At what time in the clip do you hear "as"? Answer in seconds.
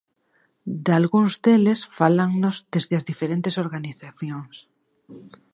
2.99-3.07